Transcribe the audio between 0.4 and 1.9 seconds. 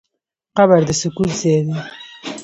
قبر د سکوت ځای دی.